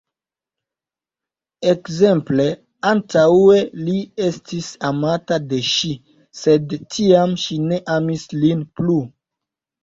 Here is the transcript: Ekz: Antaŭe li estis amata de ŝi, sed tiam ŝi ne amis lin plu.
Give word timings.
Ekz: 1.73 1.99
Antaŭe 2.91 3.57
li 3.89 3.97
estis 4.29 4.69
amata 4.89 5.37
de 5.51 5.61
ŝi, 5.73 5.91
sed 6.41 6.75
tiam 6.97 7.37
ŝi 7.45 7.61
ne 7.69 7.81
amis 7.99 8.27
lin 8.47 8.65
plu. 8.81 8.99